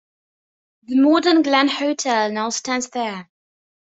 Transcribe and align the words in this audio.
The 0.85 0.99
modern 0.99 1.43
Glen 1.43 1.67
Hotel 1.67 2.31
now 2.31 2.49
stands 2.49 2.89
there. 2.89 3.29